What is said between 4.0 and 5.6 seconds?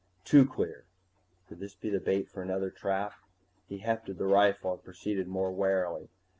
the rifle and proceeded more